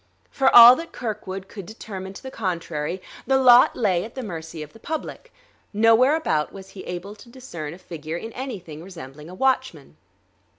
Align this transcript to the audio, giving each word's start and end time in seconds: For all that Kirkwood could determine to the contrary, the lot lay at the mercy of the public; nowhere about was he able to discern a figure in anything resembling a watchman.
For 0.31 0.49
all 0.55 0.75
that 0.77 0.93
Kirkwood 0.93 1.47
could 1.47 1.67
determine 1.67 2.13
to 2.13 2.23
the 2.23 2.31
contrary, 2.31 3.03
the 3.27 3.37
lot 3.37 3.75
lay 3.75 4.03
at 4.03 4.15
the 4.15 4.23
mercy 4.23 4.63
of 4.63 4.73
the 4.73 4.79
public; 4.79 5.31
nowhere 5.73 6.15
about 6.15 6.51
was 6.51 6.69
he 6.69 6.83
able 6.85 7.13
to 7.13 7.29
discern 7.29 7.75
a 7.75 7.77
figure 7.77 8.17
in 8.17 8.33
anything 8.33 8.83
resembling 8.83 9.29
a 9.29 9.35
watchman. 9.35 9.97